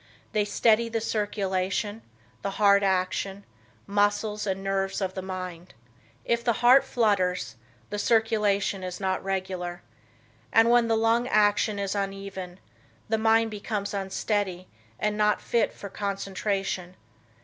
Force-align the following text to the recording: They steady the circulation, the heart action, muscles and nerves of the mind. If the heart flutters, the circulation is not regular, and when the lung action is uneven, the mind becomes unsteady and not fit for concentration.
They 0.31 0.45
steady 0.45 0.89
the 0.89 0.99
circulation, 0.99 2.01
the 2.41 2.49
heart 2.57 2.81
action, 2.81 3.45
muscles 3.85 4.47
and 4.47 4.63
nerves 4.63 4.99
of 4.99 5.13
the 5.13 5.21
mind. 5.21 5.75
If 6.25 6.43
the 6.43 6.53
heart 6.65 6.83
flutters, 6.83 7.55
the 7.91 7.99
circulation 7.99 8.83
is 8.83 8.99
not 8.99 9.23
regular, 9.23 9.83
and 10.51 10.71
when 10.71 10.87
the 10.87 10.97
lung 10.97 11.27
action 11.27 11.77
is 11.77 11.93
uneven, 11.93 12.59
the 13.09 13.19
mind 13.19 13.51
becomes 13.51 13.93
unsteady 13.93 14.67
and 14.99 15.17
not 15.19 15.39
fit 15.39 15.71
for 15.71 15.87
concentration. 15.87 16.95